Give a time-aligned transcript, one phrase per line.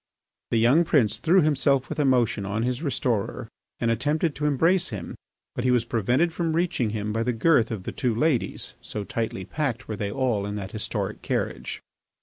[0.49, 3.47] The young prince threw himself with emotion on his restorer
[3.79, 5.13] and attempted to embrace him,
[5.53, 9.03] but he was prevented from reaching him by the girth of the two ladies, so
[9.03, 11.81] tightly packed were they all in that historic carriage.